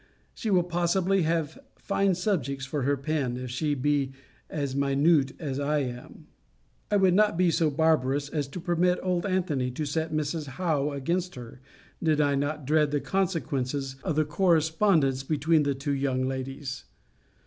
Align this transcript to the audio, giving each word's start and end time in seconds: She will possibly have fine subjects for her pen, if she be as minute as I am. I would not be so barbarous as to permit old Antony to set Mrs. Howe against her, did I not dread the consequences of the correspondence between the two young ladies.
She 0.33 0.49
will 0.49 0.63
possibly 0.63 1.21
have 1.21 1.59
fine 1.77 2.15
subjects 2.15 2.65
for 2.65 2.81
her 2.81 2.97
pen, 2.97 3.37
if 3.37 3.51
she 3.51 3.75
be 3.75 4.13
as 4.49 4.75
minute 4.75 5.33
as 5.37 5.59
I 5.59 5.77
am. 5.83 6.25
I 6.89 6.95
would 6.97 7.13
not 7.13 7.37
be 7.37 7.51
so 7.51 7.69
barbarous 7.69 8.27
as 8.27 8.47
to 8.47 8.59
permit 8.59 8.97
old 9.03 9.27
Antony 9.27 9.69
to 9.69 9.85
set 9.85 10.11
Mrs. 10.11 10.47
Howe 10.57 10.89
against 10.91 11.35
her, 11.35 11.61
did 12.01 12.19
I 12.19 12.33
not 12.33 12.65
dread 12.65 12.89
the 12.89 12.99
consequences 12.99 13.95
of 14.03 14.15
the 14.15 14.25
correspondence 14.25 15.21
between 15.21 15.61
the 15.61 15.75
two 15.75 15.93
young 15.93 16.27
ladies. 16.27 16.85